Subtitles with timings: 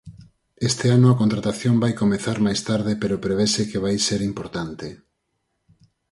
[0.69, 4.87] Este ano a contratación vai comezar máis tarde pero prevese que vai ser importante.